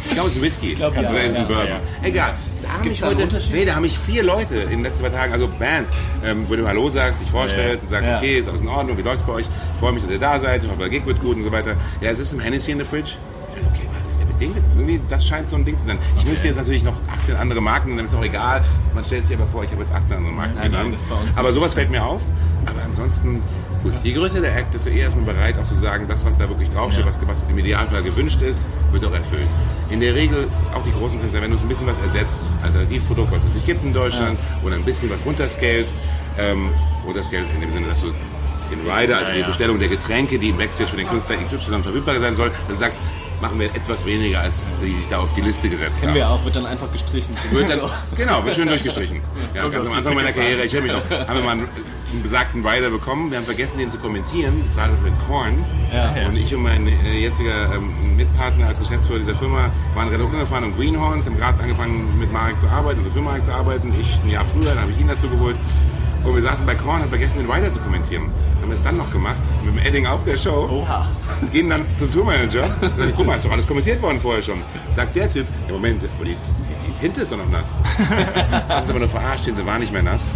[0.06, 0.74] Ich glaube, es ist ein Whisky.
[0.74, 1.00] glaub, ja.
[1.10, 1.66] Oder ist ein Ja, Bourbon.
[1.68, 1.80] ja.
[2.08, 2.34] Egal.
[2.62, 5.32] Da haben mich heute, nee, da haben mich vier Leute in den letzten zwei Tagen,
[5.32, 5.90] also Bands,
[6.24, 8.16] ähm, wo du Hallo sagst, dich vorstellst und sagst, Ja.
[8.18, 9.46] okay, ist alles in Ordnung, wie läuft's bei euch?
[9.74, 11.50] Ich freue mich, dass ihr da seid, ich hoffe, der Gig wird gut und so
[11.52, 11.74] weiter.
[12.00, 13.12] Ja, es ist im Hennessy in the Fridge.
[13.56, 13.88] Ich okay,
[14.40, 14.54] dem?
[14.76, 15.98] Irgendwie, das scheint so ein Ding zu sein.
[16.18, 18.64] Ich müsste jetzt natürlich noch 18 andere Marken, dann ist auch egal.
[18.94, 21.52] Man stellt sich aber vor, ich habe jetzt 18 andere Marken Nein, nein, uns Aber
[21.52, 22.22] sowas fällt mir auf.
[22.66, 23.42] Aber ansonsten,
[23.82, 26.36] gut, je größer der Act, desto eher ist man bereit auch zu sagen, das, was
[26.36, 29.48] da wirklich draufsteht, was, was im Idealfall gewünscht ist, wird auch erfüllt.
[29.90, 33.32] In der Regel, auch die großen Künstler, wenn du so ein bisschen was ersetzt, Alternativprodukt,
[33.32, 35.94] was es nicht gibt in Deutschland, oder ein bisschen was runterscalest,
[36.38, 36.70] ähm,
[37.06, 38.12] runterscaled in dem Sinne, dass du
[38.70, 39.46] den Rider, also Ja, die ja.
[39.46, 42.74] Bestellung der Getränke, die im Backstage für den Künstler XY verfügbar sein soll, dass du
[42.74, 43.00] sagst,
[43.40, 46.16] machen wir etwas weniger, als die sich da auf die Liste gesetzt Kennen haben.
[46.16, 47.36] wir auch, wird dann einfach gestrichen.
[47.50, 47.80] Wird dann,
[48.16, 49.20] genau, wird schön durchgestrichen.
[49.54, 51.68] Ja, ganz am Anfang meiner Karriere, ich erinnere mich noch, haben wir mal einen,
[52.12, 53.30] einen besagten Rider bekommen.
[53.30, 54.62] Wir haben vergessen, den zu kommentieren.
[54.64, 55.64] Das war das mit Korn.
[55.92, 56.28] Ja.
[56.28, 60.64] Und ich und mein äh, jetziger ähm, Mitpartner als Geschäftsführer dieser Firma waren relativ unerfahren
[60.64, 63.92] und Greenhorns, haben gerade angefangen mit Marek zu arbeiten, also für Marek zu arbeiten.
[64.00, 65.56] Ich ein Jahr früher, dann habe ich ihn dazu geholt.
[66.24, 68.24] Und wir saßen bei Korn, haben vergessen, den Rider zu kommentieren.
[68.60, 70.68] Haben es dann noch gemacht, mit dem Edding auf der Show.
[70.70, 71.08] Oha.
[71.50, 72.68] Gehen dann zum Tourmanager.
[73.16, 74.60] Guck mal, ist doch alles kommentiert worden vorher schon.
[74.90, 77.74] Sagt der Typ, ja Moment, aber die, die, die Tinte ist doch noch nass.
[78.68, 80.34] Hat uns aber nur verarscht, die Tinte war nicht mehr nass.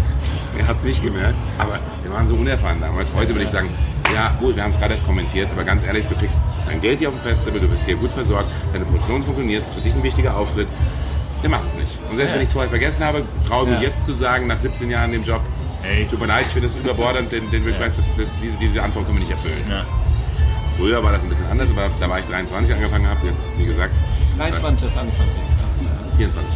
[0.59, 1.35] Er hat es nicht gemerkt.
[1.59, 3.11] Aber wir waren so unerfahren damals.
[3.14, 3.68] Heute würde ich sagen,
[4.14, 7.01] ja gut, wir haben es gerade erst kommentiert, aber ganz ehrlich, du kriegst dein Geld
[7.01, 9.81] hier auf dem Festival, du wirst hier gut versorgt, deine Produktion funktioniert, es ist für
[9.81, 10.68] dich ein wichtiger Auftritt.
[11.40, 11.99] Wir machen es nicht.
[12.11, 13.88] Und selbst wenn ich es vorher vergessen habe, traue ich mich Ja.
[13.88, 15.42] jetzt zu sagen, nach 17 Jahren in dem Job,
[15.85, 16.07] Hey.
[16.09, 18.07] tut mir leid, ich finde es überbordernd, denn, denn ich weiß, dass,
[18.42, 19.64] diese, diese Antwort können wir nicht erfüllen.
[19.68, 19.85] Ja.
[20.77, 23.66] Früher war das ein bisschen anders, aber da war ich 23 angefangen habe, jetzt wie
[23.66, 23.94] gesagt
[24.38, 25.31] 23 hast du angefangen.
[26.16, 26.53] 24.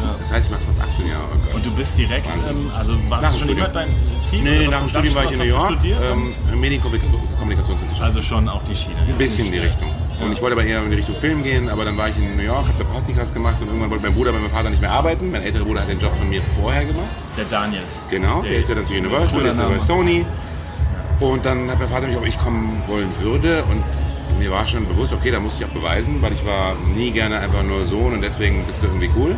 [0.00, 0.18] 24.
[0.20, 1.24] Das heißt, ich mache es fast 18 Jahre.
[1.52, 1.56] Oh.
[1.56, 3.72] Und du bist direkt, ähm, also warst Nach du dem schon immer Studium.
[3.72, 4.42] dein Ziel?
[4.42, 8.02] nee, oder nach dem Studium war ich in New York, ähm, Medienkommunikationswissenschaft.
[8.02, 8.96] also schon auch die Schiene.
[9.06, 9.90] ein bisschen in die Richtung.
[10.20, 12.36] Und ich wollte aber eher in die Richtung Film gehen, aber dann war ich in
[12.36, 14.82] New York, habe da Praktikas gemacht und irgendwann wollte mein Bruder bei meinem Vater nicht
[14.82, 15.30] mehr arbeiten.
[15.30, 17.06] Mein älterer Bruder hat den Job von mir vorher gemacht.
[17.36, 17.82] Der Daniel.
[18.10, 20.26] Genau, der ist ja dann zu Universal, der ist ja bei Sony.
[21.20, 23.62] Und dann hat mein Vater mich, ob ich kommen wollen würde.
[23.70, 23.82] Und
[24.38, 27.38] mir war schon bewusst, okay, da musste ich auch beweisen, weil ich war nie gerne
[27.38, 29.34] einfach nur Sohn und deswegen bist du irgendwie cool.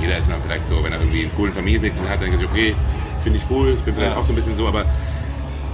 [0.00, 2.74] Jeder ist dann vielleicht so, wenn er irgendwie einen coolen Familienmitglied hat, dann gesagt, okay,
[3.22, 4.84] finde ich cool, ich bin vielleicht auch so ein bisschen so, aber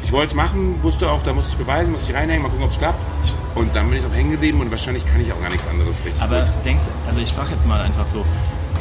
[0.03, 2.65] ich wollte es machen, wusste auch, da muss ich beweisen, muss ich reinhängen, mal gucken,
[2.65, 2.99] ob es klappt.
[3.55, 6.05] Und dann bin ich auch hängen geblieben und wahrscheinlich kann ich auch gar nichts anderes
[6.05, 6.51] richtig Aber gut.
[6.65, 8.25] denkst also ich frage jetzt mal einfach so,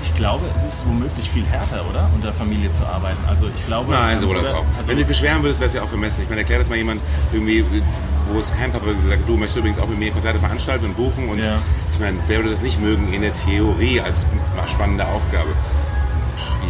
[0.01, 2.09] ich glaube, es ist womöglich viel härter, oder?
[2.15, 3.19] Unter Familie zu arbeiten.
[3.27, 3.91] Also ich glaube.
[3.91, 4.65] Nein, so war das oder- auch.
[4.77, 6.23] Also, Wenn du dich beschweren würdest, wäre es ja auch vermessen.
[6.23, 7.63] Ich meine, erklär das mal jemand irgendwie,
[8.33, 11.29] wo es kein Papa gesagt du möchtest übrigens auch mit mir Konzerte veranstalten und buchen.
[11.29, 11.59] Und Ja.
[11.93, 14.25] ich meine, wer würde das nicht mögen in der Theorie als
[14.69, 15.49] spannende Aufgabe?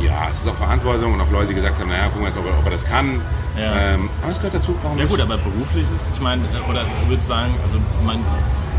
[0.05, 2.37] Ja, es ist auch Verantwortung und auch Leute, die gesagt haben, naja, gucken wir jetzt,
[2.37, 3.21] ob er, ob er das kann.
[3.57, 3.93] Ja.
[3.93, 6.81] Ähm, aber es gehört dazu, warum Ja gut, aber beruflich ist, ich meine, äh, oder
[7.03, 8.19] ich würde sagen, also man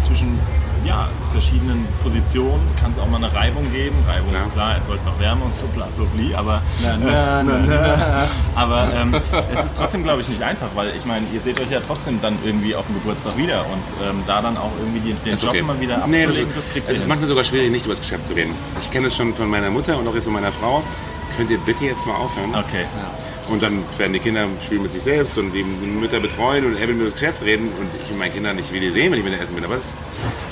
[0.06, 0.38] zwischen
[0.84, 3.96] ja, verschiedenen Positionen kann es auch mal eine Reibung geben.
[4.06, 4.50] Reibung, Klar.
[4.52, 8.28] klar, erzeugt noch Wärme und so, bla bla bla, aber, Na, na, na, na.
[8.54, 9.14] aber ähm,
[9.54, 12.20] es ist trotzdem, glaube ich, nicht einfach, weil ich meine, ihr seht euch ja trotzdem
[12.20, 15.50] dann irgendwie auf dem Geburtstag wieder und ähm, da dann auch irgendwie den, den Job
[15.50, 15.62] okay.
[15.62, 17.08] mal wieder nee, abzulegen, das, das, kriegt es ihr ist hin.
[17.08, 18.54] manchmal sogar schwierig, nicht über das Geschäft zu reden.
[18.80, 20.82] Ich kenne es schon von meiner Mutter und auch jetzt von meiner Frau.
[21.37, 22.50] Könnt ihr bitte jetzt mal aufhören?
[22.54, 22.84] Okay.
[23.48, 26.88] Und dann werden die Kinder spielen mit sich selbst und die Mütter betreuen und er
[26.88, 29.18] will mir das Geschäft reden und ich und meine Kinder nicht will die sehen, wenn
[29.18, 29.64] ich mit essen bin.
[29.64, 29.94] Aber es ist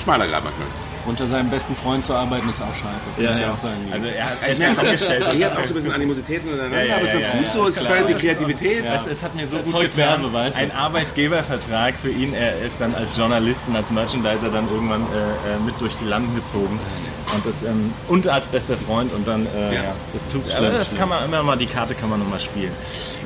[0.03, 0.67] schmaler Grad manchmal.
[1.05, 3.11] Unter seinem besten Freund zu arbeiten ist auch scheiße.
[3.17, 3.75] Das kann ich ja auch sagen.
[3.91, 5.35] Also er hat Ich er merke ist abgestellt.
[5.35, 7.35] Ihr habt auch so ein bisschen Animositäten untereinander, Ja, ja, aber es ist ja, ganz
[7.35, 7.67] ja, gut ja, so.
[7.67, 8.85] Es halt die Kreativität.
[8.85, 10.23] Es, es hat mir so gut erzeugt getan.
[10.23, 10.39] Du?
[10.39, 12.35] Ein Arbeitgebervertrag für ihn.
[12.35, 16.05] Er ist dann als Journalist und als Merchandiser dann irgendwann äh, äh, mit durch die
[16.05, 16.79] Landen gezogen.
[17.35, 19.83] Und, das, ähm, und als bester Freund und dann, äh, Ja.
[19.83, 19.83] ja.
[20.13, 20.99] das tut Schlimm, aber das schlimm.
[21.01, 22.73] kann man immer mal, die Karte kann man nochmal spielen.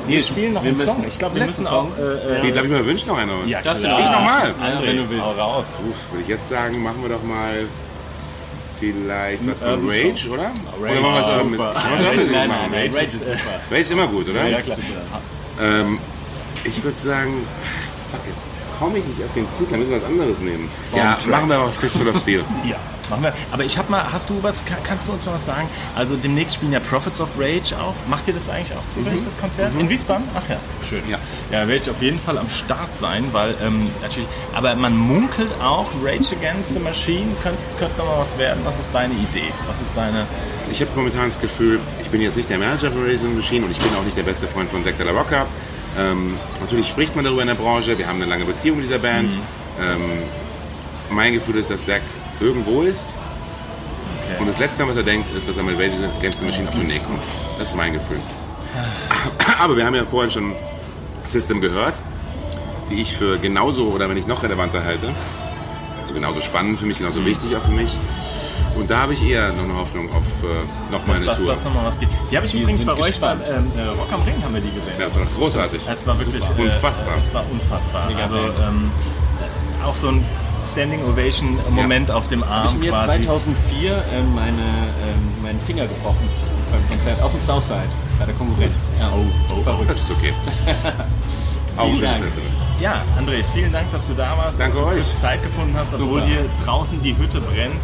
[0.06, 1.04] Wir spielen noch wir einen müssen- Song.
[1.08, 1.70] Ich glaube, wir müssen auch.
[1.88, 1.92] Song.
[1.98, 3.50] Äh, äh, darf ich mir wünschen noch einer was?
[3.50, 3.98] ja, du klar.
[4.00, 4.54] Ich nochmal.
[4.62, 5.24] André, wenn du willst.
[5.24, 5.64] Hau raus.
[5.88, 7.64] Uff, würde ich jetzt sagen, machen wir doch mal
[8.78, 10.42] vielleicht was von Rage, oder?
[10.80, 13.36] Rage, oder machen wir was mit, anderes Nein, Rage Rage ist, super.
[13.70, 14.48] Rage ist immer gut, oder?
[14.48, 14.76] Ja, klar.
[15.60, 15.98] Ähm,
[16.64, 17.32] ich würde sagen,
[18.10, 18.44] fuck, jetzt
[18.78, 20.68] komme ich nicht auf den Titel, dann müssen wir was anderes nehmen.
[20.94, 22.44] Ja, machen wir auch Fistful of Steel.
[22.68, 22.76] Ja,
[23.10, 23.32] machen wir.
[23.52, 25.68] Aber ich habe mal, hast du was, kann, kannst du uns mal was sagen?
[25.94, 27.94] Also demnächst spielen ja Prophets of Rage auch.
[28.08, 29.72] Macht ihr das eigentlich auch zufällig, das Konzert?
[29.78, 30.26] In Wiesbaden?
[30.34, 31.02] Ach ja, schön.
[31.08, 31.18] Ja.
[31.50, 35.50] Ja, werde ich auf jeden Fall am Start sein, weil ähm, natürlich, aber man munkelt
[35.62, 38.60] auch, Rage Against the Machine könnte könnt noch mal was werden.
[38.64, 39.52] Was ist deine Idee?
[39.66, 40.26] Was ist deine...
[40.70, 43.70] Ich habe momentan das Gefühl, ich bin jetzt nicht der Manager von Racing Machine und
[43.70, 45.46] ich bin auch nicht der beste Freund von Zack de la Rocca.
[45.98, 48.98] Ähm, natürlich spricht man darüber in der Branche, wir haben eine lange Beziehung mit dieser
[48.98, 49.32] Band.
[49.80, 50.00] Ähm,
[51.10, 52.02] mein Gefühl ist, dass Zack
[52.40, 53.06] irgendwo ist.
[54.38, 56.74] Und das Letzte, was er denkt, ist, dass er mit Rage Against the Machine auf
[56.74, 57.24] Tournee kommt.
[57.58, 58.20] Das ist mein Gefühl.
[59.58, 60.52] Aber wir haben ja vorhin schon
[61.24, 61.94] System gehört,
[62.90, 65.14] die ich für genauso oder wenn nicht noch relevanter halte.
[66.02, 67.96] Also genauso spannend für mich, genauso wichtig auch für mich.
[68.76, 71.52] Und da habe ich eher noch eine Hoffnung auf äh, noch mal eine dass Tour.
[71.52, 72.10] das nochmal was geht.
[72.30, 74.60] Die habe ich übrigens sind bei euch beim ähm, äh, Rock am Ring haben wir
[74.60, 74.92] die gesehen.
[74.98, 75.80] Ja, das war großartig.
[75.88, 77.14] Es war wirklich äh, Unfassbar.
[77.24, 78.06] Es war unfassbar.
[78.08, 78.90] Mega also ähm,
[79.80, 80.24] äh, auch so ein
[80.76, 83.06] Standing Ovation Moment auf dem Arm Ich mir quasi.
[83.22, 86.28] 2004 ähm, meine, ähm, meinen Finger gebrochen
[86.70, 88.74] beim Konzert auf dem Southside bei der Konkurrenz.
[89.00, 89.24] Ja, Oh,
[89.56, 89.88] oh, verrückt.
[89.88, 90.34] Das ist okay.
[91.78, 92.18] Auch schönes.
[92.18, 92.50] Festival.
[92.78, 94.60] Ja, André, vielen Dank, dass du da warst.
[94.60, 95.20] Danke dass du euch.
[95.22, 97.80] Zeit gefunden hast, obwohl hier draußen die Hütte brennt.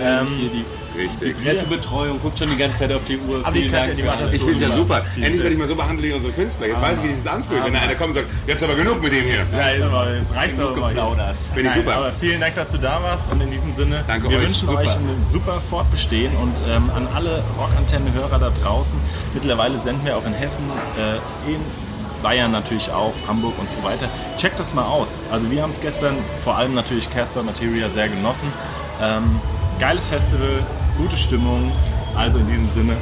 [0.00, 0.64] Ähm, hier die
[0.98, 1.42] Richtig.
[1.44, 3.40] Pressebetreuung, guckt schon die ganze Zeit auf die Uhr.
[3.44, 4.34] Aber die Vielen Dank die für macht das alles.
[4.34, 5.02] Ich finde es ja super.
[5.14, 6.66] Diese- Endlich werde ich mal so behandeln wie unsere Künstler.
[6.66, 8.74] Jetzt weiß ich, wie es sich anfühlt, wenn da einer kommt und sagt, jetzt aber
[8.74, 9.46] genug mit dem hier.
[9.52, 10.88] Ja, aber, es reicht doch mal.
[10.90, 11.36] geplaudert.
[11.54, 11.96] Finde ich super.
[11.96, 14.44] Aber vielen Dank, dass du da warst und in diesem Sinne, Danke wir euch.
[14.44, 14.80] wünschen Super.
[14.80, 18.94] euch ein super Fortbestehen und ähm, an alle Rockantenne-Hörer da draußen.
[19.34, 20.64] Mittlerweile senden wir auch in Hessen,
[20.98, 21.60] äh, in
[22.22, 24.08] Bayern natürlich auch, Hamburg und so weiter.
[24.38, 25.06] Checkt das mal aus.
[25.30, 28.52] Also wir haben es gestern vor allem natürlich Casper Materia sehr genossen.
[29.00, 29.40] Ähm,
[29.78, 30.58] geiles Festival,
[30.98, 31.72] gute Stimmung.
[32.14, 32.96] Also in diesem Sinne,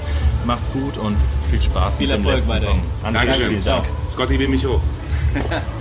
[0.44, 1.16] macht's gut und
[1.50, 1.94] viel Spaß.
[1.98, 2.82] Viel Erfolg weiterhin.
[3.02, 3.62] Dankeschön.
[3.62, 3.86] Dank.
[4.10, 4.80] Scotty, will mich hoch.